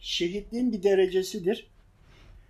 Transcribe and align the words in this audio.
şehitliğin 0.00 0.72
bir 0.72 0.82
derecesidir. 0.82 1.70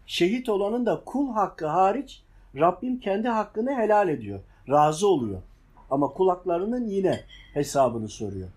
Şehit 0.07 0.49
olanın 0.49 0.87
da 0.87 1.03
kul 1.05 1.33
hakkı 1.33 1.67
hariç 1.67 2.23
Rabbim 2.57 3.01
kendi 3.01 3.29
hakkını 3.29 3.75
helal 3.75 4.09
ediyor. 4.09 4.41
Razı 4.69 5.09
oluyor. 5.09 5.43
Ama 5.91 6.09
kul 6.09 6.29
haklarının 6.29 6.89
yine 6.89 7.25
hesabını 7.55 8.09
soruyor. 8.09 8.49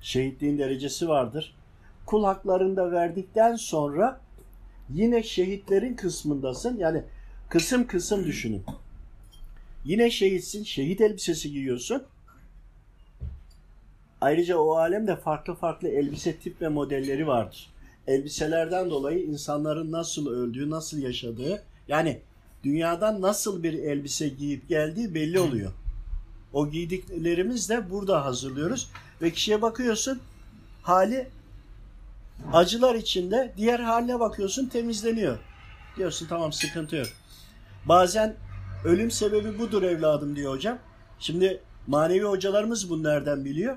Şehitliğin 0.00 0.58
derecesi 0.58 1.08
vardır. 1.08 1.56
Kul 2.06 2.24
haklarını 2.24 2.76
da 2.76 2.92
verdikten 2.92 3.56
sonra 3.56 4.20
yine 4.90 5.22
şehitlerin 5.22 5.94
kısmındasın. 5.94 6.78
Yani 6.78 7.02
kısım 7.48 7.86
kısım 7.86 8.24
düşünün. 8.24 8.64
Yine 9.84 10.10
şehitsin, 10.10 10.64
şehit 10.64 11.00
elbisesi 11.00 11.52
giyiyorsun. 11.52 12.02
Ayrıca 14.26 14.58
o 14.58 14.76
alemde 14.76 15.16
farklı 15.16 15.54
farklı 15.54 15.88
elbise 15.88 16.36
tip 16.36 16.62
ve 16.62 16.68
modelleri 16.68 17.26
vardır. 17.26 17.70
Elbiselerden 18.06 18.90
dolayı 18.90 19.24
insanların 19.24 19.92
nasıl 19.92 20.26
öldüğü, 20.26 20.70
nasıl 20.70 20.98
yaşadığı, 20.98 21.62
yani 21.88 22.20
dünyadan 22.64 23.22
nasıl 23.22 23.62
bir 23.62 23.72
elbise 23.72 24.28
giyip 24.28 24.68
geldiği 24.68 25.14
belli 25.14 25.40
oluyor. 25.40 25.72
O 26.52 26.70
giydiklerimiz 26.70 27.68
de 27.68 27.90
burada 27.90 28.24
hazırlıyoruz 28.24 28.90
ve 29.22 29.30
kişiye 29.30 29.62
bakıyorsun 29.62 30.20
hali 30.82 31.28
acılar 32.52 32.94
içinde, 32.94 33.52
diğer 33.56 33.80
haline 33.80 34.20
bakıyorsun 34.20 34.66
temizleniyor. 34.66 35.38
Diyorsun 35.96 36.26
tamam 36.28 36.52
sıkıntı 36.52 36.96
yok. 36.96 37.08
Bazen 37.84 38.34
ölüm 38.84 39.10
sebebi 39.10 39.58
budur 39.58 39.82
evladım 39.82 40.36
diyor 40.36 40.52
hocam. 40.52 40.78
Şimdi 41.18 41.60
manevi 41.86 42.24
hocalarımız 42.24 42.90
bunu 42.90 43.02
nereden 43.02 43.44
biliyor? 43.44 43.76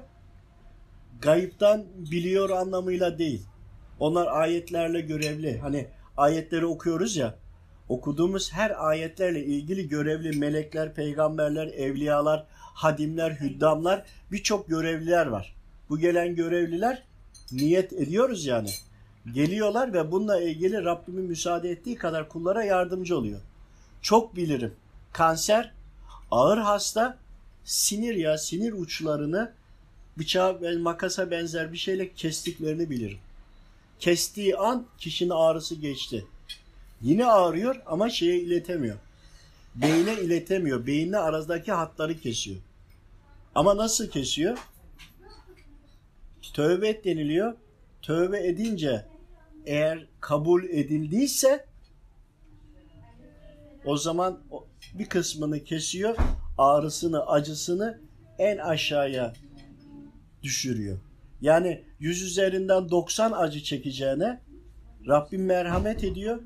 Gayiptan 1.21 1.85
biliyor 2.11 2.49
anlamıyla 2.49 3.17
değil. 3.17 3.45
Onlar 3.99 4.27
ayetlerle 4.27 5.01
görevli. 5.01 5.59
Hani 5.59 5.87
ayetleri 6.17 6.65
okuyoruz 6.65 7.15
ya. 7.17 7.35
Okuduğumuz 7.89 8.53
her 8.53 8.87
ayetlerle 8.87 9.45
ilgili 9.45 9.89
görevli 9.89 10.37
melekler, 10.37 10.93
peygamberler, 10.93 11.67
evliyalar, 11.67 12.45
hadimler, 12.51 13.31
hüddamlar 13.31 14.05
birçok 14.31 14.67
görevliler 14.67 15.25
var. 15.25 15.55
Bu 15.89 15.99
gelen 15.99 16.35
görevliler 16.35 17.03
niyet 17.51 17.93
ediyoruz 17.93 18.45
yani. 18.45 18.69
Geliyorlar 19.33 19.93
ve 19.93 20.11
bununla 20.11 20.41
ilgili 20.41 20.83
Rabbimin 20.85 21.25
müsaade 21.25 21.69
ettiği 21.69 21.95
kadar 21.95 22.29
kullara 22.29 22.63
yardımcı 22.63 23.17
oluyor. 23.17 23.39
Çok 24.01 24.35
bilirim. 24.35 24.73
Kanser, 25.13 25.71
ağır 26.31 26.57
hasta, 26.57 27.17
sinir 27.63 28.15
ya 28.15 28.37
sinir 28.37 28.73
uçlarını 28.73 29.51
bıçağa 30.19 30.61
ve 30.61 30.77
makasa 30.77 31.31
benzer 31.31 31.73
bir 31.73 31.77
şeyle 31.77 32.13
kestiklerini 32.13 32.89
bilirim. 32.89 33.17
Kestiği 33.99 34.57
an 34.57 34.85
kişinin 34.97 35.29
ağrısı 35.29 35.75
geçti. 35.75 36.25
Yine 37.01 37.25
ağrıyor 37.25 37.81
ama 37.85 38.09
şeye 38.09 38.39
iletemiyor. 38.39 38.97
Beyne 39.75 40.13
iletemiyor. 40.13 40.87
Beyinle 40.87 41.17
aradaki 41.17 41.71
hatları 41.71 42.17
kesiyor. 42.17 42.57
Ama 43.55 43.77
nasıl 43.77 44.09
kesiyor? 44.09 44.57
Tövbe 46.53 46.87
et 46.87 47.05
deniliyor. 47.05 47.53
Tövbe 48.01 48.47
edince 48.47 49.05
eğer 49.65 50.05
kabul 50.19 50.63
edildiyse 50.63 51.65
o 53.85 53.97
zaman 53.97 54.39
bir 54.93 55.05
kısmını 55.05 55.63
kesiyor. 55.63 56.15
Ağrısını, 56.57 57.25
acısını 57.25 57.99
en 58.39 58.57
aşağıya 58.57 59.33
düşürüyor. 60.43 60.97
Yani 61.41 61.83
yüz 61.99 62.21
üzerinden 62.21 62.89
90 62.89 63.31
acı 63.31 63.63
çekeceğine 63.63 64.41
Rabbim 65.07 65.45
merhamet 65.45 66.03
ediyor. 66.03 66.39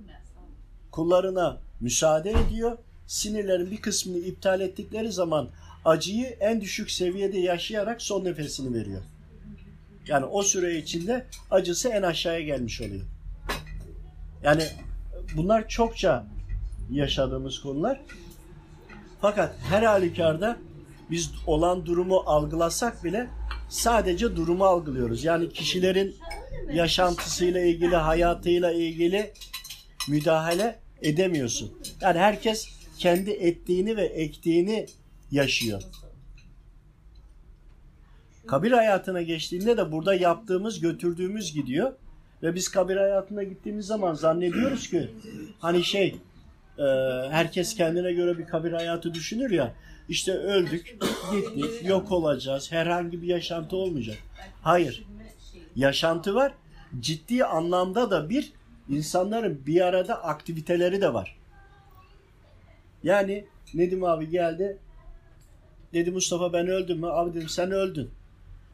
Kullarına 0.91 1.61
müsaade 1.80 2.31
ediyor. 2.31 2.77
Sinirlerin 3.08 3.71
bir 3.71 3.81
kısmını 3.81 4.17
iptal 4.17 4.61
ettikleri 4.61 5.11
zaman 5.11 5.49
acıyı 5.86 6.26
en 6.26 6.61
düşük 6.61 6.92
seviyede 6.92 7.39
yaşayarak 7.39 8.02
son 8.02 8.23
nefesini 8.23 8.73
veriyor. 8.73 9.02
Yani 10.08 10.26
o 10.26 10.43
süre 10.43 10.77
içinde 10.77 11.26
acısı 11.52 11.89
en 11.89 12.02
aşağıya 12.02 12.42
gelmiş 12.42 12.82
oluyor. 12.82 13.05
Yani 14.43 14.64
bunlar 15.36 15.67
çokça 15.67 16.26
yaşadığımız 16.92 17.59
konular. 17.59 18.02
Fakat 19.21 19.55
her 19.70 19.83
halükarda 19.83 20.58
biz 21.11 21.32
olan 21.48 21.86
durumu 21.86 22.23
algılasak 22.26 23.03
bile 23.03 23.30
sadece 23.73 24.36
durumu 24.36 24.66
algılıyoruz. 24.66 25.23
Yani 25.23 25.50
kişilerin 25.50 26.16
yaşantısıyla 26.73 27.61
ilgili, 27.61 27.95
hayatıyla 27.95 28.72
ilgili 28.72 29.34
müdahale 30.10 30.80
edemiyorsun. 31.02 31.72
Yani 32.02 32.20
herkes 32.20 32.70
kendi 32.98 33.32
ettiğini 33.32 33.98
ve 33.98 34.06
ektiğini 34.06 34.86
yaşıyor. 35.32 35.82
Kabir 38.48 38.72
hayatına 38.72 39.22
geçtiğinde 39.22 39.78
de 39.78 39.92
burada 39.92 40.16
yaptığımız, 40.16 40.80
götürdüğümüz 40.80 41.54
gidiyor. 41.54 41.94
Ve 42.44 42.56
biz 42.56 42.67
kabir 42.67 42.98
hayatına 42.98 43.44
gittiğimiz 43.44 43.86
zaman 43.86 44.14
zannediyoruz 44.14 44.89
ki 44.89 45.10
hani 45.60 45.83
şey 45.83 46.16
e, 46.78 46.83
herkes 47.30 47.76
kendine 47.76 48.14
göre 48.14 48.38
bir 48.38 48.45
kabir 48.45 48.72
hayatı 48.72 49.14
düşünür 49.14 49.52
ya 49.52 49.73
işte 50.09 50.31
öldük, 50.31 50.97
gittik, 51.31 51.89
yok 51.89 52.11
olacağız, 52.11 52.71
herhangi 52.71 53.21
bir 53.21 53.27
yaşantı 53.27 53.75
olmayacak. 53.75 54.17
Hayır. 54.61 55.03
Yaşantı 55.75 56.36
var. 56.36 56.53
Ciddi 56.99 57.45
anlamda 57.45 58.11
da 58.11 58.30
bir 58.30 58.53
insanların 58.89 59.65
bir 59.65 59.81
arada 59.81 60.23
aktiviteleri 60.23 61.02
de 61.02 61.14
var. 61.14 61.37
Yani 63.03 63.45
Nedim 63.73 64.03
abi 64.03 64.30
geldi. 64.30 64.77
Dedi 65.93 66.11
Mustafa 66.11 66.53
ben 66.53 66.67
öldüm 66.67 66.99
mü? 66.99 67.08
Abi 67.08 67.33
dedim 67.33 67.49
sen 67.49 67.71
öldün. 67.71 68.09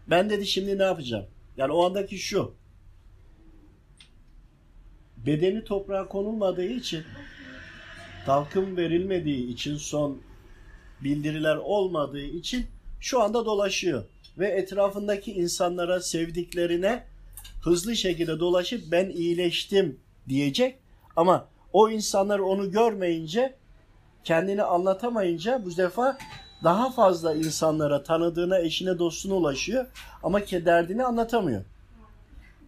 Ben 0.07 0.29
dedi 0.29 0.47
şimdi 0.47 0.78
ne 0.78 0.84
yapacağım? 0.84 1.25
Yani 1.57 1.72
o 1.72 1.85
andaki 1.85 2.17
şu. 2.17 2.53
Bedeni 5.17 5.63
toprağa 5.63 6.07
konulmadığı 6.07 6.66
için 6.66 7.03
talkım 8.25 8.78
verilmediği 8.78 9.53
için 9.53 9.75
son 9.75 10.22
bildiriler 11.04 11.56
olmadığı 11.56 12.22
için 12.22 12.66
şu 13.00 13.22
anda 13.22 13.46
dolaşıyor. 13.46 14.04
Ve 14.38 14.48
etrafındaki 14.48 15.34
insanlara, 15.34 16.02
sevdiklerine 16.02 17.04
hızlı 17.62 17.96
şekilde 17.96 18.40
dolaşıp 18.40 18.92
ben 18.92 19.09
iyileştim 19.09 20.00
diyecek. 20.30 20.80
Ama 21.16 21.48
o 21.74 21.90
insanlar 21.90 22.40
onu 22.40 22.72
görmeyince, 22.72 23.56
kendini 24.24 24.64
anlatamayınca 24.64 25.66
bu 25.66 25.78
defa 25.78 26.18
daha 26.64 26.92
fazla 26.92 27.36
insanlara, 27.36 28.04
tanıdığına, 28.04 28.59
eşine, 28.59 29.00
dostuna 29.00 29.34
ulaşıyor. 29.34 29.86
Ama 30.24 30.40
derdini 30.42 31.04
anlatamıyor. 31.04 31.64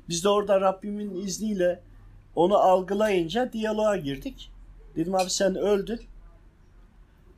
Biz 0.10 0.24
de 0.24 0.30
orada 0.30 0.62
Rabbimin 0.62 1.26
izniyle 1.26 1.80
onu 2.36 2.58
algılayınca 2.58 3.54
diyaloğa 3.54 3.98
girdik. 3.98 4.52
Dedim 4.96 5.16
abi 5.16 5.30
sen 5.30 5.56
öldün. 5.56 6.02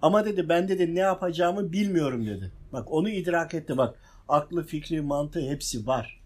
Ama 0.03 0.25
dedi 0.25 0.49
ben 0.49 0.67
dedi 0.67 0.95
ne 0.95 0.99
yapacağımı 0.99 1.71
bilmiyorum 1.71 2.25
dedi. 2.25 2.51
Bak 2.73 2.91
onu 2.91 3.09
idrak 3.09 3.53
etti 3.53 3.77
bak. 3.77 3.99
Aklı, 4.29 4.63
fikri, 4.63 5.01
mantığı 5.01 5.41
hepsi 5.41 5.87
var. 5.87 6.21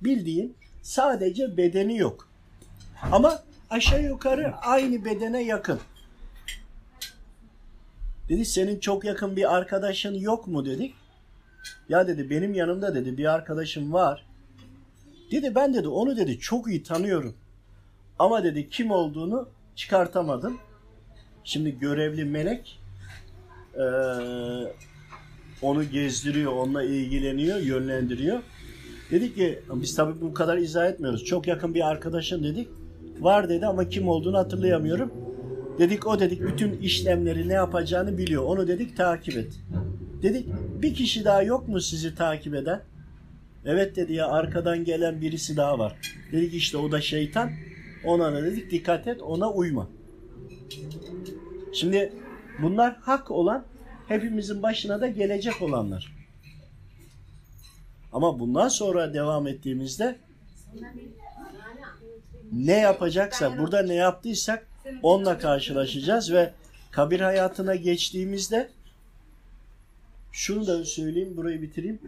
Bildiğin 0.00 0.56
sadece 0.82 1.56
bedeni 1.56 1.98
yok. 1.98 2.28
Ama 3.12 3.42
aşağı 3.70 4.02
yukarı 4.02 4.54
aynı 4.56 5.04
bedene 5.04 5.42
yakın. 5.42 5.80
Dedi 8.28 8.44
senin 8.44 8.80
çok 8.80 9.04
yakın 9.04 9.36
bir 9.36 9.54
arkadaşın 9.56 10.14
yok 10.14 10.46
mu 10.46 10.66
dedik. 10.66 10.94
Ya 11.88 12.08
dedi 12.08 12.30
benim 12.30 12.54
yanımda 12.54 12.94
dedi 12.94 13.18
bir 13.18 13.34
arkadaşım 13.34 13.92
var. 13.92 14.26
Dedi 15.30 15.54
ben 15.54 15.74
dedi 15.74 15.88
onu 15.88 16.16
dedi 16.16 16.38
çok 16.38 16.68
iyi 16.68 16.82
tanıyorum. 16.82 17.36
Ama 18.18 18.44
dedi 18.44 18.68
kim 18.68 18.90
olduğunu 18.90 19.48
çıkartamadım. 19.76 20.58
Şimdi 21.48 21.78
görevli 21.78 22.24
melek 22.24 22.78
e, 23.74 23.84
onu 25.62 25.84
gezdiriyor, 25.84 26.52
onunla 26.52 26.82
ilgileniyor, 26.82 27.60
yönlendiriyor. 27.60 28.42
Dedik 29.10 29.36
ki 29.36 29.58
biz 29.74 29.94
tabii 29.94 30.20
bu 30.20 30.34
kadar 30.34 30.56
izah 30.56 30.88
etmiyoruz. 30.88 31.24
Çok 31.24 31.46
yakın 31.46 31.74
bir 31.74 31.88
arkadaşım 31.88 32.44
dedik. 32.44 32.68
Var 33.20 33.48
dedi 33.48 33.66
ama 33.66 33.88
kim 33.88 34.08
olduğunu 34.08 34.38
hatırlayamıyorum. 34.38 35.12
Dedik 35.78 36.06
o 36.06 36.20
dedik 36.20 36.42
bütün 36.42 36.78
işlemleri 36.78 37.48
ne 37.48 37.54
yapacağını 37.54 38.18
biliyor. 38.18 38.42
Onu 38.42 38.68
dedik 38.68 38.96
takip 38.96 39.36
et. 39.36 39.52
Dedik 40.22 40.46
bir 40.82 40.94
kişi 40.94 41.24
daha 41.24 41.42
yok 41.42 41.68
mu 41.68 41.80
sizi 41.80 42.14
takip 42.14 42.54
eden? 42.54 42.82
Evet 43.64 43.96
dedi 43.96 44.12
ya 44.12 44.28
arkadan 44.28 44.84
gelen 44.84 45.20
birisi 45.20 45.56
daha 45.56 45.78
var. 45.78 45.96
Dedik 46.32 46.54
işte 46.54 46.76
o 46.76 46.92
da 46.92 47.00
şeytan. 47.00 47.50
Ona 48.04 48.32
da 48.32 48.42
dedik 48.42 48.70
dikkat 48.70 49.06
et 49.08 49.22
ona 49.22 49.50
uyma. 49.50 49.97
Şimdi 51.72 52.12
bunlar 52.62 52.96
hak 52.96 53.30
olan 53.30 53.64
hepimizin 54.08 54.62
başına 54.62 55.00
da 55.00 55.06
gelecek 55.06 55.62
olanlar. 55.62 56.12
Ama 58.12 58.40
bundan 58.40 58.68
sonra 58.68 59.14
devam 59.14 59.46
ettiğimizde 59.46 60.16
Ne 62.52 62.76
yapacaksa, 62.78 63.58
burada 63.58 63.82
ne 63.82 63.94
yaptıysak 63.94 64.66
onunla 65.02 65.38
karşılaşacağız 65.38 66.32
ve 66.32 66.52
kabir 66.90 67.20
hayatına 67.20 67.74
geçtiğimizde 67.74 68.70
şunu 70.32 70.66
da 70.66 70.84
söyleyeyim, 70.84 71.36
burayı 71.36 71.62
bitireyim. 71.62 72.00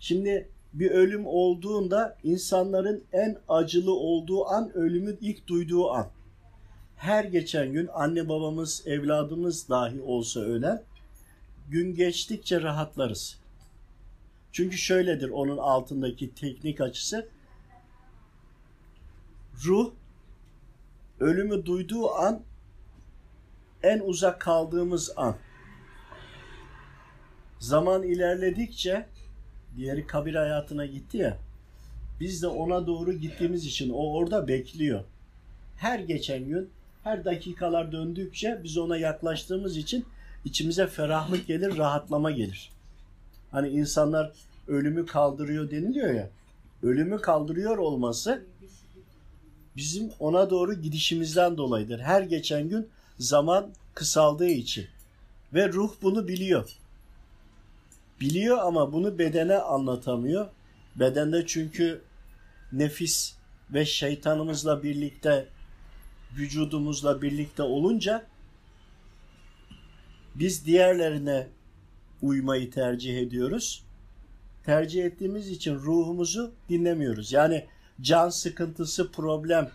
Şimdi 0.00 0.48
bir 0.74 0.90
ölüm 0.90 1.26
olduğunda 1.26 2.16
insanların 2.24 3.04
en 3.12 3.36
acılı 3.48 3.94
olduğu 3.94 4.46
an 4.46 4.72
ölümün 4.76 5.18
ilk 5.20 5.46
duyduğu 5.46 5.90
an. 5.90 6.08
Her 7.02 7.24
geçen 7.24 7.72
gün 7.72 7.88
anne 7.94 8.28
babamız, 8.28 8.82
evladımız 8.86 9.68
dahi 9.68 10.00
olsa 10.00 10.40
ölen 10.40 10.82
gün 11.68 11.94
geçtikçe 11.94 12.62
rahatlarız. 12.62 13.38
Çünkü 14.52 14.76
şöyledir 14.76 15.28
onun 15.28 15.58
altındaki 15.58 16.34
teknik 16.34 16.80
açısı. 16.80 17.28
Ruh 19.64 19.92
ölümü 21.20 21.66
duyduğu 21.66 22.10
an 22.10 22.42
en 23.82 24.00
uzak 24.00 24.40
kaldığımız 24.40 25.12
an. 25.16 25.36
Zaman 27.58 28.02
ilerledikçe 28.02 29.06
diğeri 29.76 30.06
kabir 30.06 30.34
hayatına 30.34 30.86
gitti 30.86 31.16
ya. 31.16 31.38
Biz 32.20 32.42
de 32.42 32.46
ona 32.46 32.86
doğru 32.86 33.12
gittiğimiz 33.12 33.66
için 33.66 33.90
o 33.90 34.12
orada 34.12 34.48
bekliyor. 34.48 35.04
Her 35.76 35.98
geçen 35.98 36.44
gün, 36.44 36.70
her 37.04 37.24
dakikalar 37.24 37.92
döndükçe 37.92 38.60
biz 38.64 38.78
ona 38.78 38.96
yaklaştığımız 38.96 39.76
için 39.76 40.04
içimize 40.44 40.86
ferahlık 40.86 41.46
gelir, 41.46 41.76
rahatlama 41.76 42.30
gelir. 42.30 42.70
Hani 43.50 43.68
insanlar 43.68 44.32
ölümü 44.68 45.06
kaldırıyor 45.06 45.70
deniliyor 45.70 46.14
ya. 46.14 46.30
Ölümü 46.82 47.20
kaldırıyor 47.20 47.78
olması 47.78 48.42
bizim 49.76 50.10
ona 50.18 50.50
doğru 50.50 50.74
gidişimizden 50.74 51.56
dolayıdır. 51.56 52.00
Her 52.00 52.22
geçen 52.22 52.68
gün 52.68 52.88
zaman 53.18 53.70
kısaldığı 53.94 54.48
için. 54.48 54.86
Ve 55.54 55.68
ruh 55.68 55.92
bunu 56.02 56.28
biliyor. 56.28 56.70
Biliyor 58.20 58.58
ama 58.58 58.92
bunu 58.92 59.18
bedene 59.18 59.58
anlatamıyor. 59.58 60.46
Bedende 60.96 61.46
çünkü 61.46 62.02
nefis 62.72 63.34
ve 63.70 63.84
şeytanımızla 63.84 64.82
birlikte 64.82 65.48
vücudumuzla 66.36 67.22
birlikte 67.22 67.62
olunca 67.62 68.26
biz 70.34 70.66
diğerlerine 70.66 71.46
uymayı 72.22 72.70
tercih 72.70 73.18
ediyoruz. 73.18 73.84
Tercih 74.64 75.04
ettiğimiz 75.04 75.48
için 75.48 75.74
ruhumuzu 75.74 76.52
dinlemiyoruz. 76.68 77.32
Yani 77.32 77.66
can 78.00 78.28
sıkıntısı, 78.28 79.12
problem 79.12 79.70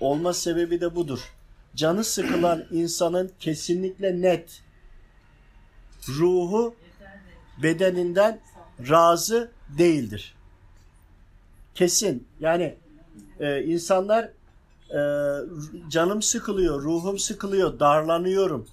olma 0.00 0.32
sebebi 0.32 0.80
de 0.80 0.94
budur. 0.94 1.32
Canı 1.76 2.04
sıkılan 2.04 2.66
insanın 2.70 3.32
kesinlikle 3.40 4.22
net 4.22 4.62
ruhu 6.08 6.74
bedeninden 7.62 8.40
razı 8.88 9.50
değildir. 9.78 10.34
Kesin. 11.74 12.26
Yani 12.40 12.74
e, 13.40 13.62
insanlar 13.64 14.30
e, 14.90 15.00
canım 15.90 16.22
sıkılıyor, 16.22 16.82
ruhum 16.82 17.18
sıkılıyor, 17.18 17.80
darlanıyorum. 17.80 18.68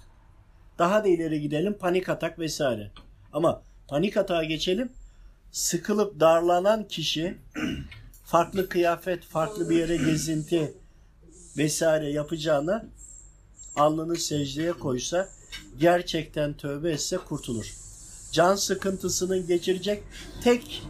Daha 0.78 1.04
da 1.04 1.08
ileri 1.08 1.40
gidelim 1.40 1.76
panik 1.80 2.08
atak 2.08 2.38
vesaire. 2.38 2.90
Ama 3.32 3.62
panik 3.88 4.16
atağa 4.16 4.44
geçelim. 4.44 4.92
Sıkılıp 5.52 6.20
darlanan 6.20 6.88
kişi 6.88 7.38
farklı 8.24 8.68
kıyafet, 8.68 9.24
farklı 9.24 9.70
bir 9.70 9.76
yere 9.76 9.96
gezinti 9.96 10.74
vesaire 11.56 12.10
yapacağına 12.10 12.84
alnını 13.76 14.16
secdeye 14.16 14.72
koysa 14.72 15.28
gerçekten 15.78 16.52
tövbe 16.52 16.90
etse 16.90 17.16
kurtulur. 17.16 17.74
Can 18.32 18.54
sıkıntısının 18.54 19.46
geçirecek 19.46 20.02
tek 20.44 20.82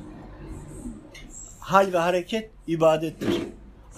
hal 1.60 1.92
ve 1.92 1.98
hareket 1.98 2.50
ibadettir. 2.66 3.34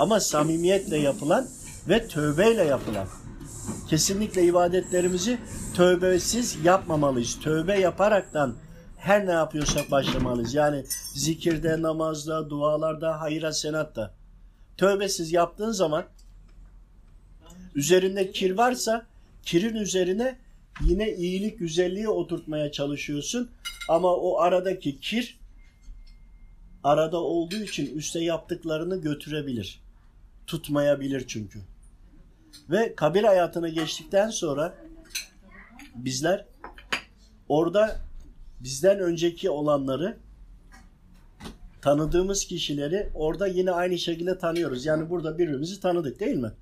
Ama 0.00 0.20
samimiyetle 0.20 0.98
yapılan 0.98 1.48
ve 1.88 2.08
tövbeyle 2.08 2.64
yapılan. 2.64 3.08
Kesinlikle 3.88 4.42
ibadetlerimizi 4.42 5.38
tövbesiz 5.74 6.58
yapmamalıyız. 6.64 7.40
Tövbe 7.40 7.78
yaparaktan 7.78 8.54
her 8.98 9.26
ne 9.26 9.30
yapıyorsak 9.32 9.90
başlamalıyız. 9.90 10.54
Yani 10.54 10.84
zikirde, 11.14 11.82
namazda, 11.82 12.50
dualarda, 12.50 13.20
hayra, 13.20 13.52
senatta. 13.52 14.14
Tövbesiz 14.76 15.32
yaptığın 15.32 15.72
zaman 15.72 16.04
üzerinde 17.74 18.32
kir 18.32 18.50
varsa 18.50 19.06
kirin 19.42 19.76
üzerine 19.76 20.38
yine 20.80 21.12
iyilik, 21.12 21.58
güzelliği 21.58 22.08
oturtmaya 22.08 22.72
çalışıyorsun. 22.72 23.50
Ama 23.88 24.14
o 24.14 24.38
aradaki 24.38 25.00
kir 25.00 25.38
arada 26.84 27.18
olduğu 27.18 27.62
için 27.62 27.96
üste 27.96 28.20
yaptıklarını 28.20 29.00
götürebilir. 29.00 29.89
Tutmayabilir 30.50 31.24
çünkü. 31.26 31.60
Ve 32.70 32.94
kabir 32.94 33.24
hayatına 33.24 33.68
geçtikten 33.68 34.30
sonra 34.30 34.74
bizler 35.94 36.46
orada 37.48 38.00
bizden 38.60 38.98
önceki 38.98 39.50
olanları 39.50 40.16
tanıdığımız 41.82 42.44
kişileri 42.44 43.10
orada 43.14 43.46
yine 43.46 43.70
aynı 43.70 43.98
şekilde 43.98 44.38
tanıyoruz. 44.38 44.86
Yani 44.86 45.10
burada 45.10 45.38
birbirimizi 45.38 45.80
tanıdık 45.80 46.20
değil 46.20 46.36
mi? 46.36 46.52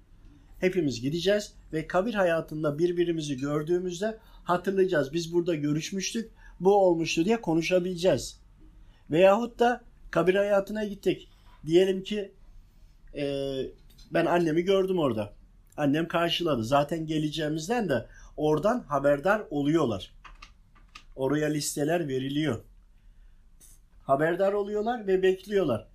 Hepimiz 0.60 1.00
gideceğiz 1.00 1.52
ve 1.72 1.86
kabir 1.86 2.14
hayatında 2.14 2.78
birbirimizi 2.78 3.36
gördüğümüzde 3.36 4.18
hatırlayacağız. 4.44 5.12
Biz 5.12 5.32
burada 5.32 5.54
görüşmüştük, 5.54 6.30
bu 6.60 6.74
olmuştu 6.74 7.24
diye 7.24 7.40
konuşabileceğiz. 7.40 8.40
Veyahut 9.10 9.58
da 9.58 9.84
kabir 10.10 10.34
hayatına 10.34 10.84
gittik. 10.84 11.28
Diyelim 11.66 12.02
ki 12.02 12.32
e, 13.14 13.56
ben 14.10 14.26
annemi 14.26 14.62
gördüm 14.62 14.98
orada. 14.98 15.32
Annem 15.76 16.08
karşıladı. 16.08 16.64
Zaten 16.64 17.06
geleceğimizden 17.06 17.88
de 17.88 18.06
oradan 18.36 18.80
haberdar 18.80 19.42
oluyorlar. 19.50 20.14
Oraya 21.16 21.48
listeler 21.48 22.08
veriliyor. 22.08 22.60
Haberdar 24.02 24.52
oluyorlar 24.52 25.06
ve 25.06 25.22
bekliyorlar. 25.22 25.88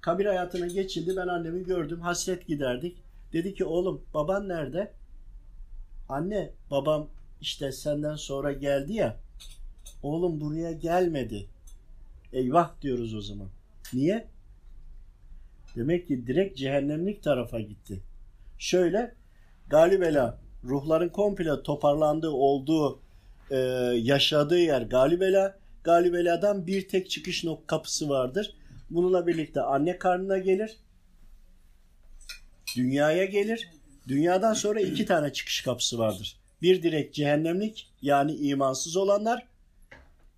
Kabir 0.00 0.26
hayatına 0.26 0.66
geçildi. 0.66 1.16
Ben 1.16 1.28
annemi 1.28 1.64
gördüm. 1.64 2.00
Hasret 2.00 2.46
giderdik. 2.46 3.02
Dedi 3.32 3.54
ki 3.54 3.64
oğlum 3.64 4.02
baban 4.14 4.48
nerede? 4.48 4.92
Anne 6.08 6.50
babam 6.70 7.08
işte 7.40 7.72
senden 7.72 8.16
sonra 8.16 8.52
geldi 8.52 8.92
ya. 8.92 9.16
Oğlum 10.02 10.40
buraya 10.40 10.72
gelmedi. 10.72 11.46
Eyvah 12.32 12.80
diyoruz 12.82 13.14
o 13.14 13.20
zaman. 13.20 13.48
Niye? 13.92 14.28
Demek 15.76 16.08
ki 16.08 16.26
direkt 16.26 16.58
cehennemlik 16.58 17.22
tarafa 17.22 17.60
gitti. 17.60 18.02
Şöyle 18.58 19.14
Galibela 19.68 20.40
ruhların 20.64 21.08
komple 21.08 21.62
toparlandığı 21.62 22.30
olduğu 22.30 23.00
e, 23.50 23.56
yaşadığı 24.02 24.58
yer 24.58 24.82
Galibela. 24.82 25.58
Galibela'dan 25.84 26.66
bir 26.66 26.88
tek 26.88 27.10
çıkış 27.10 27.44
nok 27.44 27.68
kapısı 27.68 28.08
vardır. 28.08 28.54
Bununla 28.90 29.26
birlikte 29.26 29.60
anne 29.60 29.98
karnına 29.98 30.38
gelir. 30.38 30.76
Dünyaya 32.76 33.24
gelir. 33.24 33.70
Dünyadan 34.08 34.54
sonra 34.54 34.80
iki 34.80 35.06
tane 35.06 35.32
çıkış 35.32 35.60
kapısı 35.60 35.98
vardır. 35.98 36.36
Bir 36.62 36.82
direkt 36.82 37.14
cehennemlik 37.14 37.92
yani 38.02 38.34
imansız 38.34 38.96
olanlar. 38.96 39.46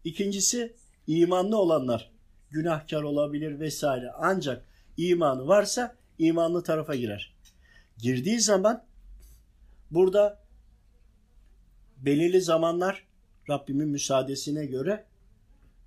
İkincisi 0.05 0.77
imanlı 1.07 1.59
olanlar. 1.59 2.11
Günahkar 2.51 3.03
olabilir 3.03 3.61
vesaire. 3.61 4.11
Ancak 4.19 4.65
imanı 4.99 5.49
varsa 5.49 5.97
imanlı 6.19 6.63
tarafa 6.63 6.95
girer. 6.95 7.35
Girdiği 7.99 8.41
zaman 8.41 8.85
burada 9.91 10.41
belirli 11.97 12.41
zamanlar 12.41 13.07
Rabbimin 13.51 13.89
müsaadesine 13.89 14.67
göre 14.67 15.05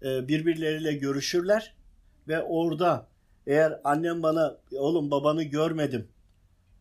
e, 0.03 0.27
birbirleriyle 0.27 0.93
görüşürler 0.93 1.75
ve 2.27 2.41
orada 2.41 3.07
eğer 3.47 3.81
annem 3.83 4.23
bana 4.23 4.57
oğlum 4.77 5.11
babanı 5.11 5.43
görmedim 5.43 6.07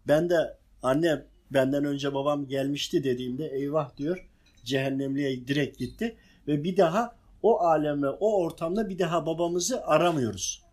ben 0.09 0.31
de 0.31 0.59
annem 0.83 1.27
benden 1.51 1.85
önce 1.85 2.15
babam 2.15 2.49
gelmişti 2.49 3.05
dediğimde 3.05 3.49
eyvah 3.49 3.97
diyor 3.97 4.29
cehennemliğe 4.65 5.47
direkt 5.47 5.79
gitti 5.79 6.17
ve 6.47 6.65
bir 6.65 6.77
daha 6.77 7.17
o 7.43 7.61
aleme 7.61 8.09
o 8.09 8.43
ortamda 8.43 8.89
bir 8.89 8.99
daha 8.99 9.27
babamızı 9.27 9.85
aramıyoruz. 9.85 10.70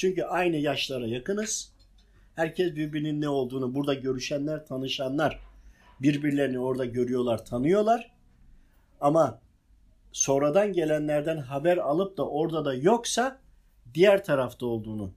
Çünkü 0.00 0.22
aynı 0.22 0.56
yaşlara 0.56 1.06
yakınız. 1.06 1.72
Herkes 2.34 2.74
birbirinin 2.74 3.20
ne 3.20 3.28
olduğunu 3.28 3.74
burada 3.74 3.94
görüşenler, 3.94 4.66
tanışanlar 4.66 5.40
birbirlerini 6.02 6.58
orada 6.58 6.84
görüyorlar, 6.84 7.44
tanıyorlar. 7.44 8.10
Ama 9.00 9.40
sonradan 10.12 10.72
gelenlerden 10.72 11.36
haber 11.36 11.76
alıp 11.76 12.16
da 12.16 12.28
orada 12.28 12.64
da 12.64 12.74
yoksa 12.74 13.40
diğer 13.94 14.24
tarafta 14.24 14.66
olduğunu 14.66 15.12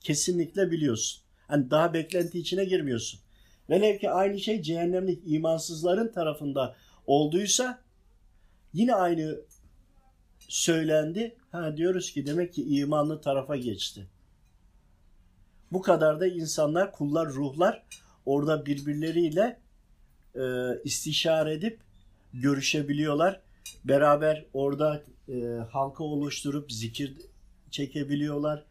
kesinlikle 0.00 0.70
biliyorsun. 0.70 1.22
Hani 1.48 1.70
daha 1.70 1.94
beklenti 1.94 2.38
içine 2.38 2.64
girmiyorsun. 2.64 3.20
Velev 3.70 3.98
ki 3.98 4.10
aynı 4.10 4.40
şey 4.40 4.62
cehennemlik 4.62 5.22
imansızların 5.26 6.12
tarafında 6.12 6.76
olduysa 7.06 7.82
yine 8.72 8.94
aynı 8.94 9.40
söylendi. 10.38 11.36
Ha 11.52 11.76
diyoruz 11.76 12.10
ki 12.12 12.26
demek 12.26 12.54
ki 12.54 12.64
imanlı 12.64 13.20
tarafa 13.20 13.56
geçti. 13.56 14.06
Bu 15.72 15.82
kadar 15.82 16.20
da 16.20 16.26
insanlar, 16.26 16.92
kullar, 16.92 17.28
ruhlar 17.28 17.82
orada 18.26 18.66
birbirleriyle 18.66 19.60
e, 20.34 20.42
istişare 20.84 21.52
edip 21.54 21.80
görüşebiliyorlar. 22.32 23.40
Beraber 23.84 24.44
orada 24.52 25.02
e, 25.28 25.34
halka 25.70 26.04
oluşturup 26.04 26.72
zikir 26.72 27.16
çekebiliyorlar. 27.70 28.64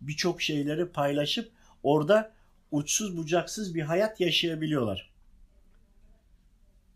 Birçok 0.00 0.42
şeyleri 0.42 0.86
paylaşıp 0.86 1.52
orada 1.82 2.32
uçsuz 2.70 3.16
bucaksız 3.16 3.74
bir 3.74 3.82
hayat 3.82 4.20
yaşayabiliyorlar. 4.20 5.10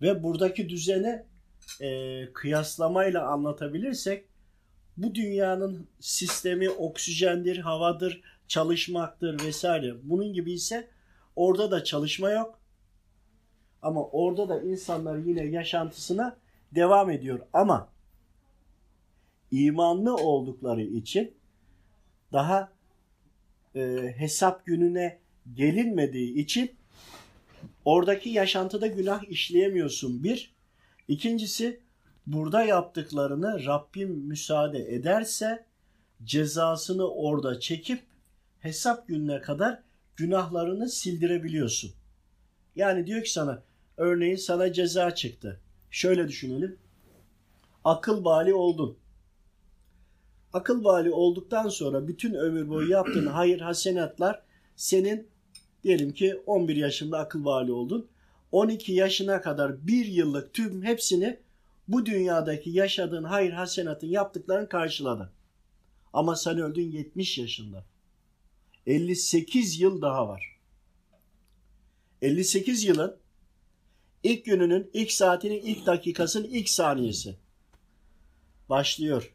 Ve 0.02 0.22
buradaki 0.22 0.68
düzene 0.68 1.26
e, 1.80 2.28
kıyaslamayla 2.32 3.26
anlatabilirsek 3.26 4.24
bu 4.96 5.14
dünyanın 5.14 5.88
sistemi 6.00 6.70
oksijendir, 6.70 7.58
havadır, 7.58 8.22
çalışmaktır 8.48 9.44
vesaire. 9.44 9.94
Bunun 10.02 10.32
gibi 10.32 10.52
ise 10.52 10.88
orada 11.36 11.70
da 11.70 11.84
çalışma 11.84 12.30
yok. 12.30 12.58
Ama 13.82 14.04
orada 14.04 14.48
da 14.48 14.62
insanlar 14.62 15.16
yine 15.16 15.44
yaşantısına 15.44 16.36
devam 16.74 17.10
ediyor. 17.10 17.40
Ama 17.52 17.88
imanlı 19.50 20.16
oldukları 20.16 20.82
için 20.82 21.34
daha 22.32 22.72
e, 23.74 24.14
hesap 24.16 24.66
gününe 24.66 25.18
gelinmediği 25.54 26.34
için 26.34 26.70
oradaki 27.84 28.30
yaşantıda 28.30 28.86
günah 28.86 29.30
işleyemiyorsun 29.30 30.24
bir. 30.24 30.54
İkincisi 31.08 31.80
burada 32.26 32.64
yaptıklarını 32.64 33.66
Rabbim 33.66 34.10
müsaade 34.10 34.94
ederse 34.94 35.64
cezasını 36.24 37.08
orada 37.08 37.60
çekip 37.60 38.02
hesap 38.64 39.08
gününe 39.08 39.40
kadar 39.40 39.82
günahlarını 40.16 40.88
sildirebiliyorsun. 40.88 41.90
Yani 42.76 43.06
diyor 43.06 43.24
ki 43.24 43.32
sana 43.32 43.62
örneğin 43.96 44.36
sana 44.36 44.72
ceza 44.72 45.14
çıktı. 45.14 45.60
Şöyle 45.90 46.28
düşünelim. 46.28 46.78
Akıl 47.84 48.24
bali 48.24 48.54
oldun. 48.54 48.98
Akıl 50.52 50.84
bali 50.84 51.10
olduktan 51.10 51.68
sonra 51.68 52.08
bütün 52.08 52.34
ömür 52.34 52.68
boyu 52.68 52.90
yaptığın 52.90 53.26
hayır 53.32 53.60
hasenatlar 53.60 54.42
senin 54.76 55.28
diyelim 55.82 56.12
ki 56.12 56.42
11 56.46 56.76
yaşında 56.76 57.18
akıl 57.18 57.44
bali 57.44 57.72
oldun. 57.72 58.08
12 58.52 58.92
yaşına 58.92 59.40
kadar 59.40 59.86
bir 59.86 60.06
yıllık 60.06 60.54
tüm 60.54 60.82
hepsini 60.82 61.38
bu 61.88 62.06
dünyadaki 62.06 62.70
yaşadığın 62.70 63.24
hayır 63.24 63.52
hasenatın 63.52 64.06
yaptıkların 64.06 64.66
karşıladı. 64.66 65.32
Ama 66.12 66.36
sen 66.36 66.58
öldün 66.58 66.90
70 66.90 67.38
yaşında. 67.38 67.84
58 68.86 69.80
yıl 69.80 70.02
daha 70.02 70.28
var. 70.28 70.60
58 72.22 72.84
yılın 72.84 73.16
ilk 74.22 74.44
gününün, 74.44 74.90
ilk 74.92 75.12
saatinin, 75.12 75.62
ilk 75.62 75.86
dakikasının 75.86 76.48
ilk 76.48 76.68
saniyesi 76.68 77.36
başlıyor. 78.68 79.34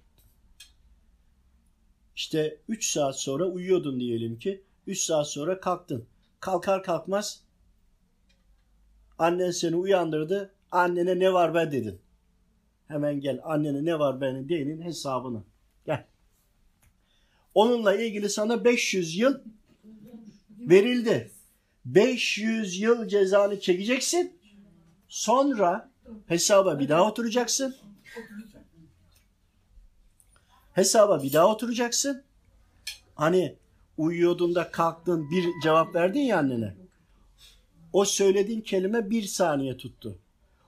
İşte 2.16 2.62
3 2.68 2.92
saat 2.92 3.20
sonra 3.20 3.46
uyuyordun 3.46 4.00
diyelim 4.00 4.40
ki. 4.40 4.64
3 4.88 5.00
saat 5.00 5.30
sonra 5.30 5.60
kalktın. 5.60 6.06
Kalkar 6.40 6.84
kalkmaz 6.84 7.44
annen 9.20 9.52
seni 9.52 9.76
uyandırdı. 9.76 10.54
Annene 10.72 11.20
ne 11.20 11.34
var 11.34 11.54
be 11.54 11.72
dedin. 11.72 12.02
Hemen 12.88 13.22
gel 13.22 13.40
annene 13.44 13.86
ne 13.86 14.00
var 14.00 14.22
benim 14.22 14.50
deyin 14.50 14.82
hesabını. 14.82 15.44
Onunla 17.60 17.96
ilgili 17.96 18.30
sana 18.30 18.66
500 18.66 19.18
yıl 19.18 19.40
verildi. 20.60 21.32
500 21.86 22.80
yıl 22.80 23.08
cezanı 23.08 23.60
çekeceksin. 23.60 24.40
Sonra 25.08 25.92
hesaba 26.28 26.80
bir 26.80 26.90
daha 26.90 27.08
oturacaksın. 27.10 27.76
Hesaba 30.74 31.24
bir 31.24 31.34
daha 31.34 31.48
oturacaksın. 31.48 32.24
Hani 33.16 33.56
uyuyordun 33.98 34.56
da 34.56 34.72
kalktın 34.72 35.32
bir 35.32 35.46
cevap 35.64 35.96
verdin 35.96 36.20
ya 36.20 36.38
annene. 36.40 36.76
O 37.94 38.06
söylediğin 38.06 38.62
kelime 38.62 39.10
bir 39.10 39.24
saniye 39.24 39.78
tuttu. 39.78 40.20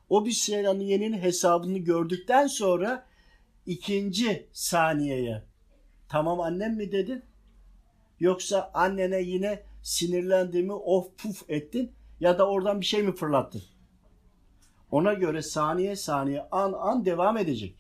O 0.10 0.26
bir 0.26 0.32
saniyenin 0.32 1.14
hesabını 1.14 1.78
gördükten 1.78 2.48
sonra 2.48 3.06
ikinci 3.66 4.48
saniyeye 4.54 5.51
tamam 6.12 6.40
annem 6.40 6.76
mi 6.76 6.92
dedin? 6.92 7.24
Yoksa 8.20 8.72
annene 8.74 9.22
yine 9.22 9.64
sinirlendiğimi 9.84 10.74
of 10.74 11.18
puf 11.18 11.50
ettin 11.50 11.92
ya 12.20 12.38
da 12.38 12.50
oradan 12.50 12.82
bir 12.82 12.86
şey 12.86 13.04
mi 13.04 13.16
fırlattın? 13.16 13.64
Ona 14.92 15.14
göre 15.14 15.42
saniye 15.42 15.96
saniye 15.96 16.48
an 16.52 16.74
an 16.74 17.06
devam 17.06 17.38
edecek. 17.38 17.76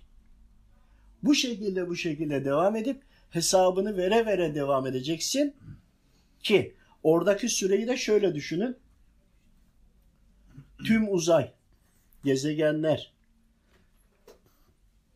Bu 1.23 1.35
şekilde 1.35 1.89
bu 1.89 1.95
şekilde 1.95 2.45
devam 2.45 2.75
edip 2.75 3.01
hesabını 3.29 3.97
vere 3.97 4.25
vere 4.25 4.55
devam 4.55 4.87
edeceksin 4.87 5.55
ki 6.43 6.75
oradaki 7.03 7.49
süreyi 7.49 7.87
de 7.87 7.97
şöyle 7.97 8.35
düşünün. 8.35 8.77
Tüm 10.85 11.13
uzay, 11.13 11.51
gezegenler, 12.23 13.13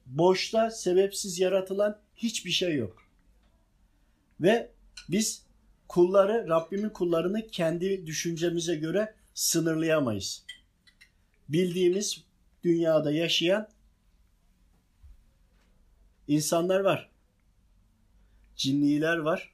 boşta 0.05 0.71
sebepsiz 0.71 1.39
yaratılan 1.39 1.99
hiçbir 2.15 2.51
şey 2.51 2.75
yok. 2.75 3.04
Ve 4.39 4.71
biz 5.09 5.45
kulları, 5.87 6.47
Rabbimin 6.49 6.89
kullarını 6.89 7.47
kendi 7.47 8.05
düşüncemize 8.05 8.75
göre 8.75 9.15
sınırlayamayız. 9.33 10.45
Bildiğimiz 11.49 12.23
dünyada 12.63 13.11
yaşayan 13.11 13.69
insanlar 16.27 16.79
var. 16.79 17.11
Cinniler 18.55 19.17
var. 19.17 19.53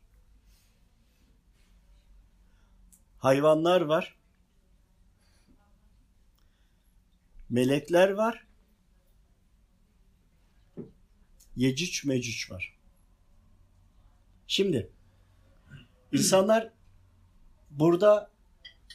Hayvanlar 3.18 3.82
var. 3.82 4.16
Melekler 7.50 8.10
var. 8.10 8.48
Yecüc 11.56 12.08
mecüc 12.08 12.54
var. 12.54 12.81
Şimdi 14.52 14.90
insanlar 16.12 16.70
burada 17.70 18.30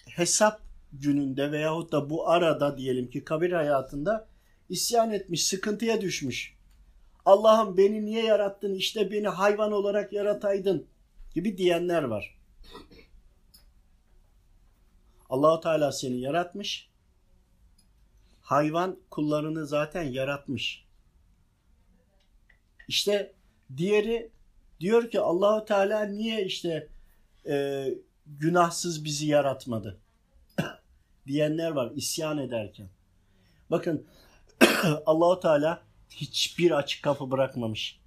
hesap 0.08 0.60
gününde 0.92 1.52
veyahut 1.52 1.92
da 1.92 2.10
bu 2.10 2.28
arada 2.28 2.78
diyelim 2.78 3.10
ki 3.10 3.24
kabir 3.24 3.52
hayatında 3.52 4.28
isyan 4.68 5.10
etmiş, 5.10 5.46
sıkıntıya 5.46 6.00
düşmüş. 6.00 6.56
Allah'ım 7.24 7.76
beni 7.76 8.04
niye 8.04 8.24
yarattın 8.24 8.74
işte 8.74 9.10
beni 9.10 9.28
hayvan 9.28 9.72
olarak 9.72 10.12
yarataydın 10.12 10.86
gibi 11.34 11.58
diyenler 11.58 12.02
var. 12.02 12.38
Allahu 15.30 15.60
Teala 15.60 15.92
seni 15.92 16.20
yaratmış. 16.20 16.88
Hayvan 18.42 18.98
kullarını 19.10 19.66
zaten 19.66 20.02
yaratmış. 20.02 20.84
İşte 22.88 23.32
diğeri 23.76 24.35
diyor 24.80 25.10
ki 25.10 25.20
Allahu 25.20 25.64
Teala 25.64 26.04
niye 26.04 26.44
işte 26.44 26.88
e, 27.46 27.86
günahsız 28.26 29.04
bizi 29.04 29.26
yaratmadı 29.26 30.00
diyenler 31.26 31.70
var 31.70 31.92
isyan 31.94 32.38
ederken. 32.38 32.88
Bakın 33.70 34.06
Allahu 35.06 35.40
Teala 35.40 35.82
hiçbir 36.10 36.70
açık 36.70 37.02
kapı 37.02 37.30
bırakmamış. 37.30 38.00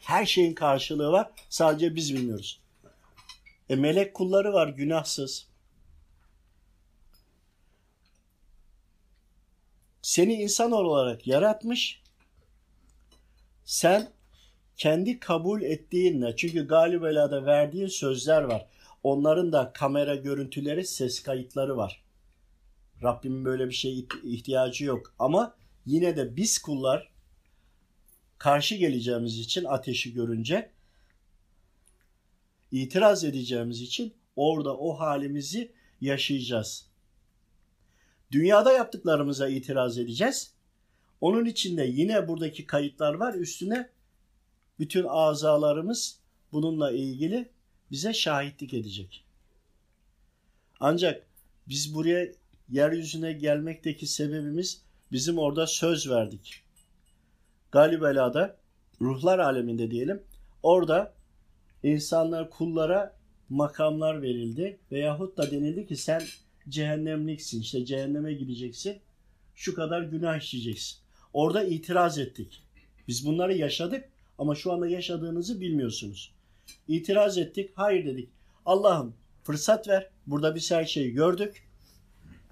Her 0.00 0.26
şeyin 0.26 0.54
karşılığı 0.54 1.12
var. 1.12 1.30
Sadece 1.48 1.94
biz 1.94 2.14
bilmiyoruz. 2.14 2.60
E 3.68 3.76
melek 3.76 4.14
kulları 4.14 4.52
var 4.52 4.68
günahsız. 4.68 5.46
Seni 10.02 10.34
insan 10.34 10.72
olarak 10.72 11.26
yaratmış. 11.26 12.02
Sen 13.64 14.12
kendi 14.76 15.20
kabul 15.20 15.62
ettiğinle 15.62 16.36
çünkü 16.36 16.66
galibelada 16.66 17.46
verdiğin 17.46 17.86
sözler 17.86 18.42
var. 18.42 18.66
Onların 19.02 19.52
da 19.52 19.72
kamera 19.72 20.14
görüntüleri, 20.14 20.86
ses 20.86 21.22
kayıtları 21.22 21.76
var. 21.76 22.02
Rabbimin 23.02 23.44
böyle 23.44 23.68
bir 23.68 23.74
şeye 23.74 24.04
ihtiyacı 24.24 24.84
yok. 24.84 25.14
Ama 25.18 25.54
yine 25.86 26.16
de 26.16 26.36
biz 26.36 26.58
kullar 26.58 27.12
karşı 28.38 28.74
geleceğimiz 28.74 29.38
için 29.38 29.64
ateşi 29.64 30.12
görünce 30.14 30.70
itiraz 32.72 33.24
edeceğimiz 33.24 33.80
için 33.80 34.14
orada 34.36 34.76
o 34.76 35.00
halimizi 35.00 35.72
yaşayacağız. 36.00 36.86
Dünyada 38.32 38.72
yaptıklarımıza 38.72 39.48
itiraz 39.48 39.98
edeceğiz. 39.98 40.54
Onun 41.20 41.44
içinde 41.44 41.84
yine 41.84 42.28
buradaki 42.28 42.66
kayıtlar 42.66 43.14
var. 43.14 43.34
Üstüne 43.34 43.90
bütün 44.82 45.04
azalarımız 45.08 46.18
bununla 46.52 46.90
ilgili 46.90 47.48
bize 47.90 48.14
şahitlik 48.14 48.74
edecek. 48.74 49.24
Ancak 50.80 51.26
biz 51.68 51.94
buraya 51.94 52.32
yeryüzüne 52.68 53.32
gelmekteki 53.32 54.06
sebebimiz 54.06 54.82
bizim 55.12 55.38
orada 55.38 55.66
söz 55.66 56.10
verdik. 56.10 56.62
Galibela'da 57.72 58.56
ruhlar 59.00 59.38
aleminde 59.38 59.90
diyelim. 59.90 60.22
Orada 60.62 61.14
insanlar 61.82 62.50
kullara 62.50 63.16
makamlar 63.48 64.22
verildi 64.22 64.78
veyahut 64.92 65.36
da 65.36 65.50
denildi 65.50 65.86
ki 65.86 65.96
sen 65.96 66.22
cehennemliksin 66.68 67.60
işte 67.60 67.84
cehenneme 67.84 68.34
gideceksin 68.34 69.00
şu 69.54 69.74
kadar 69.74 70.02
günah 70.02 70.38
işleyeceksin. 70.38 70.98
Orada 71.32 71.64
itiraz 71.64 72.18
ettik. 72.18 72.62
Biz 73.08 73.26
bunları 73.26 73.54
yaşadık 73.54 74.11
ama 74.42 74.54
şu 74.54 74.72
anda 74.72 74.88
yaşadığınızı 74.88 75.60
bilmiyorsunuz. 75.60 76.32
İtiraz 76.88 77.38
ettik. 77.38 77.70
Hayır 77.74 78.06
dedik. 78.06 78.28
Allah'ım 78.66 79.14
fırsat 79.42 79.88
ver. 79.88 80.10
Burada 80.26 80.54
biz 80.54 80.70
her 80.70 80.84
şeyi 80.84 81.12
gördük. 81.12 81.68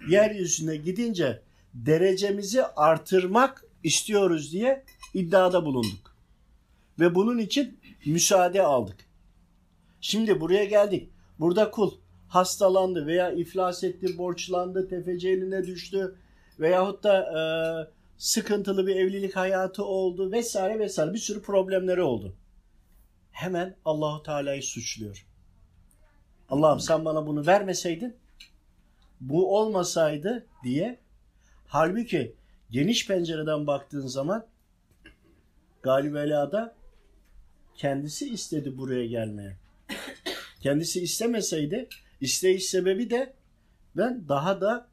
Yeryüzüne 0.09 0.75
gidince 0.75 1.41
derecemizi 1.73 2.65
artırmak 2.65 3.65
istiyoruz 3.83 4.51
diye 4.51 4.83
iddiada 5.13 5.65
bulunduk. 5.65 6.15
Ve 6.99 7.15
bunun 7.15 7.37
için 7.37 7.79
müsaade 8.05 8.61
aldık. 8.61 8.97
Şimdi 10.01 10.41
buraya 10.41 10.65
geldik. 10.65 11.09
Burada 11.39 11.71
kul 11.71 11.91
hastalandı 12.27 13.07
veya 13.07 13.31
iflas 13.31 13.83
etti, 13.83 14.17
borçlandı, 14.17 14.87
tefeci 14.87 15.29
eline 15.29 15.67
düştü 15.67 16.15
veyahut 16.59 17.03
da 17.03 17.17
e, 17.17 17.41
sıkıntılı 18.21 18.87
bir 18.87 18.95
evlilik 18.95 19.35
hayatı 19.35 19.85
oldu 19.85 20.31
vesaire 20.31 20.79
vesaire 20.79 21.13
bir 21.13 21.19
sürü 21.19 21.41
problemleri 21.41 22.01
oldu. 22.01 22.35
Hemen 23.31 23.75
Allahu 23.85 24.23
Teala'yı 24.23 24.63
suçluyor. 24.63 25.27
Allah'ım 26.49 26.79
sen 26.79 27.05
bana 27.05 27.27
bunu 27.27 27.47
vermeseydin 27.47 28.15
bu 29.21 29.57
olmasaydı 29.57 30.45
diye 30.63 30.99
halbuki 31.67 32.35
geniş 32.71 33.07
pencereden 33.07 33.67
baktığın 33.67 34.07
zaman 34.07 34.47
Galibela'da 35.81 36.75
kendisi 37.75 38.29
istedi 38.29 38.77
buraya 38.77 39.05
gelmeye. 39.05 39.57
Kendisi 40.59 41.01
istemeseydi 41.01 41.89
isteyiş 42.19 42.65
sebebi 42.65 43.09
de 43.09 43.33
ben 43.97 44.29
daha 44.29 44.61
da 44.61 44.87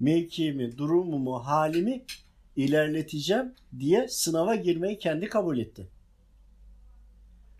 mevkimi, 0.00 0.78
durumumu, 0.78 1.46
halimi 1.46 2.04
ilerleteceğim 2.56 3.54
diye 3.78 4.08
sınava 4.08 4.54
girmeyi 4.54 4.98
kendi 4.98 5.28
kabul 5.28 5.58
etti. 5.58 5.88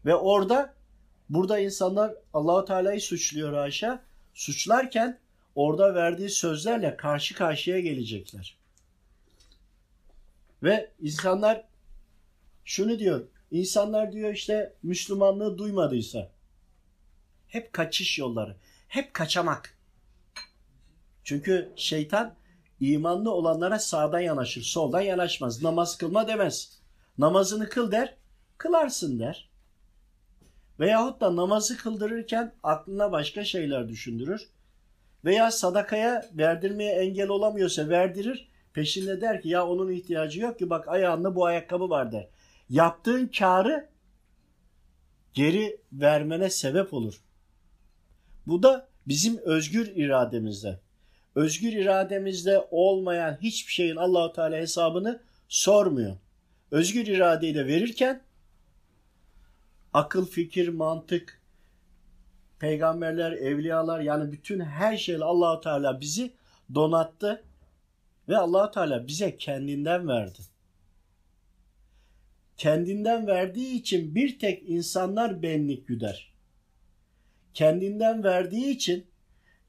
Ve 0.04 0.14
orada 0.14 0.74
burada 1.28 1.58
insanlar 1.58 2.14
Allahu 2.34 2.64
Teala'yı 2.64 3.00
suçluyor 3.00 3.52
Ayşe. 3.52 3.98
Suçlarken 4.34 5.18
orada 5.54 5.94
verdiği 5.94 6.30
sözlerle 6.30 6.96
karşı 6.96 7.34
karşıya 7.34 7.80
gelecekler. 7.80 8.58
Ve 10.62 10.90
insanlar 11.00 11.64
şunu 12.64 12.98
diyor. 12.98 13.26
İnsanlar 13.50 14.12
diyor 14.12 14.32
işte 14.32 14.72
Müslümanlığı 14.82 15.58
duymadıysa 15.58 16.30
hep 17.48 17.72
kaçış 17.72 18.18
yolları, 18.18 18.56
hep 18.88 19.14
kaçamak. 19.14 19.78
Çünkü 21.24 21.72
şeytan 21.76 22.34
imanlı 22.80 23.30
olanlara 23.30 23.78
sağdan 23.78 24.20
yanaşır, 24.20 24.62
soldan 24.62 25.00
yanaşmaz. 25.00 25.62
Namaz 25.62 25.98
kılma 25.98 26.28
demez. 26.28 26.78
Namazını 27.18 27.68
kıl 27.68 27.92
der, 27.92 28.14
kılarsın 28.58 29.18
der. 29.18 29.50
Veyahut 30.80 31.20
da 31.20 31.36
namazı 31.36 31.76
kıldırırken 31.76 32.52
aklına 32.62 33.12
başka 33.12 33.44
şeyler 33.44 33.88
düşündürür. 33.88 34.48
Veya 35.24 35.50
sadakaya 35.50 36.30
verdirmeye 36.32 36.92
engel 36.92 37.28
olamıyorsa 37.28 37.88
verdirir. 37.88 38.48
Peşinde 38.72 39.20
der 39.20 39.42
ki 39.42 39.48
ya 39.48 39.66
onun 39.66 39.90
ihtiyacı 39.90 40.40
yok 40.40 40.58
ki 40.58 40.70
bak 40.70 40.88
ayağında 40.88 41.34
bu 41.34 41.46
ayakkabı 41.46 41.90
var 41.90 42.12
der. 42.12 42.28
Yaptığın 42.70 43.26
karı 43.26 43.88
geri 45.34 45.80
vermene 45.92 46.50
sebep 46.50 46.94
olur. 46.94 47.20
Bu 48.46 48.62
da 48.62 48.88
bizim 49.06 49.38
özgür 49.38 49.86
irademizde. 49.86 50.80
Özgür 51.36 51.72
irademizde 51.72 52.68
olmayan 52.70 53.38
hiçbir 53.42 53.72
şeyin 53.72 53.96
Allahu 53.96 54.32
Teala 54.32 54.56
hesabını 54.56 55.20
sormuyor. 55.48 56.16
Özgür 56.70 57.06
iradeyle 57.06 57.66
verirken 57.66 58.22
akıl, 59.92 60.26
fikir, 60.26 60.68
mantık, 60.68 61.42
peygamberler, 62.58 63.32
evliyalar 63.32 64.00
yani 64.00 64.32
bütün 64.32 64.60
her 64.60 64.96
şeyle 64.96 65.24
Allahu 65.24 65.60
Teala 65.60 66.00
bizi 66.00 66.32
donattı 66.74 67.44
ve 68.28 68.36
Allahu 68.36 68.70
Teala 68.70 69.06
bize 69.06 69.36
kendinden 69.36 70.08
verdi. 70.08 70.38
Kendinden 72.56 73.26
verdiği 73.26 73.74
için 73.74 74.14
bir 74.14 74.38
tek 74.38 74.68
insanlar 74.68 75.42
benlik 75.42 75.88
güder. 75.88 76.32
Kendinden 77.54 78.24
verdiği 78.24 78.70
için 78.70 79.06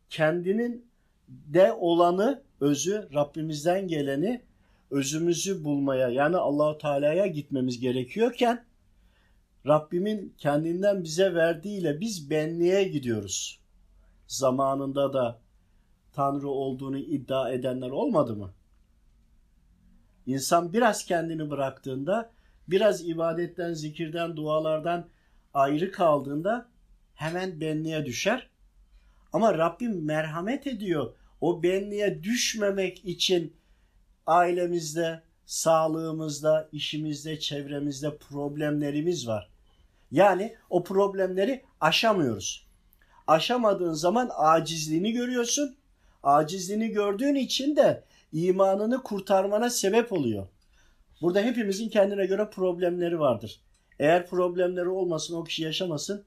kendinin 0.10 0.87
de 1.28 1.74
olanı, 1.74 2.44
özü, 2.62 3.10
Rabbimizden 3.14 3.88
geleni, 3.88 4.42
özümüzü 4.92 5.64
bulmaya 5.64 6.10
yani 6.10 6.38
Allahu 6.38 6.78
Teala'ya 6.78 7.28
gitmemiz 7.28 7.80
gerekiyorken 7.80 8.66
Rabbimin 9.68 10.34
kendinden 10.38 11.04
bize 11.04 11.34
verdiğiyle 11.34 12.00
biz 12.00 12.30
benliğe 12.30 12.84
gidiyoruz. 12.84 13.60
Zamanında 14.28 15.14
da 15.14 15.40
Tanrı 16.14 16.50
olduğunu 16.50 16.98
iddia 16.98 17.52
edenler 17.52 17.90
olmadı 17.90 18.36
mı? 18.36 18.54
İnsan 20.26 20.74
biraz 20.74 21.06
kendini 21.06 21.50
bıraktığında, 21.50 22.32
biraz 22.68 23.08
ibadetten, 23.10 23.74
zikirden, 23.74 24.36
dualardan 24.36 25.06
ayrı 25.54 25.92
kaldığında 25.92 26.70
hemen 27.16 27.62
benliğe 27.62 28.06
düşer. 28.06 28.50
Ama 29.34 29.58
Rabbim 29.58 30.06
merhamet 30.06 30.68
ediyor. 30.68 31.14
O 31.42 31.64
benliğe 31.64 32.24
düşmemek 32.24 33.06
için 33.06 33.54
ailemizde, 34.26 35.22
sağlığımızda, 35.46 36.70
işimizde, 36.72 37.40
çevremizde 37.40 38.18
problemlerimiz 38.18 39.28
var. 39.28 39.50
Yani 40.12 40.56
o 40.70 40.84
problemleri 40.84 41.64
aşamıyoruz. 41.82 42.68
Aşamadığın 43.28 43.94
zaman 43.94 44.30
acizliğini 44.38 45.12
görüyorsun. 45.12 45.76
Acizliğini 46.24 46.90
gördüğün 46.90 47.36
için 47.36 47.76
de 47.76 48.04
imanını 48.34 49.04
kurtarmana 49.04 49.70
sebep 49.70 50.14
oluyor. 50.14 50.48
Burada 51.22 51.42
hepimizin 51.42 51.90
kendine 51.90 52.26
göre 52.26 52.50
problemleri 52.50 53.20
vardır. 53.20 53.62
Eğer 54.00 54.28
problemleri 54.28 54.90
olmasın 54.90 55.36
o 55.36 55.44
kişi 55.44 55.64
yaşamasın 55.64 56.24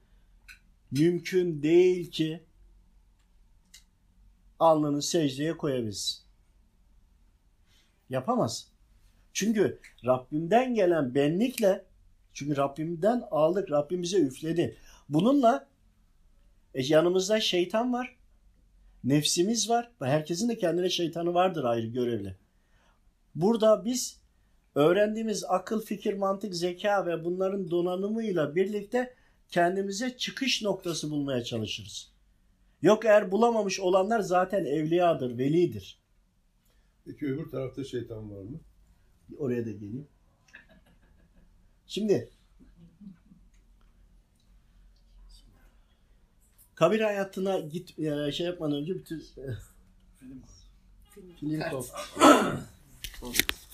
mümkün 0.91 1.63
değil 1.63 2.11
ki 2.11 2.43
alnını 4.61 5.01
secdeye 5.01 5.57
koyabilsin. 5.57 6.21
Yapamaz. 8.09 8.67
Çünkü 9.33 9.79
Rabbimden 10.05 10.73
gelen 10.75 11.15
benlikle 11.15 11.85
çünkü 12.33 12.57
Rabbimden 12.57 13.23
aldık. 13.31 13.71
Rabbim 13.71 14.01
bize 14.01 14.19
üfledi. 14.19 14.77
Bununla 15.09 15.67
e, 16.73 16.83
yanımızda 16.83 17.39
şeytan 17.39 17.93
var. 17.93 18.15
Nefsimiz 19.03 19.69
var. 19.69 19.91
Herkesin 19.99 20.49
de 20.49 20.57
kendine 20.57 20.89
şeytanı 20.89 21.33
vardır 21.33 21.63
ayrı 21.63 21.87
görevli. 21.87 22.35
Burada 23.35 23.85
biz 23.85 24.19
öğrendiğimiz 24.75 25.43
akıl, 25.43 25.81
fikir, 25.81 26.13
mantık, 26.13 26.55
zeka 26.55 27.05
ve 27.05 27.25
bunların 27.25 27.71
donanımıyla 27.71 28.55
birlikte 28.55 29.13
kendimize 29.49 30.17
çıkış 30.17 30.61
noktası 30.61 31.11
bulmaya 31.11 31.43
çalışırız. 31.43 32.10
Yok 32.81 33.05
eğer 33.05 33.31
bulamamış 33.31 33.79
olanlar 33.79 34.19
zaten 34.19 34.65
evliyadır, 34.65 35.37
velidir. 35.37 35.99
Peki 37.05 37.25
öbür 37.25 37.49
tarafta 37.49 37.83
şeytan 37.83 38.31
var 38.31 38.43
mı? 38.43 38.59
Oraya 39.37 39.65
da 39.65 39.71
geleyim. 39.71 40.07
Şimdi 41.87 42.29
kabir 46.75 46.99
hayatına 46.99 47.59
git 47.59 47.99
e, 47.99 48.31
şey 48.31 48.45
yapmadan 48.45 48.77
önce 48.77 48.95
bütün 48.95 49.23
film 51.39 51.39
film 51.39 51.61